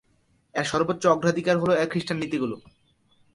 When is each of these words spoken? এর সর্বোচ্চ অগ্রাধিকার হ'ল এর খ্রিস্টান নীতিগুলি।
এর 0.55 0.63
সর্বোচ্চ 0.63 1.03
অগ্রাধিকার 1.07 1.55
হ'ল 1.57 1.71
এর 1.73 1.87
খ্রিস্টান 1.91 2.17
নীতিগুলি। 2.17 2.57